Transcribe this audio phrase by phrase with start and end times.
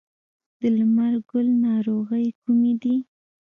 [0.59, 2.95] د لمر ګل ناروغۍ کومې دي؟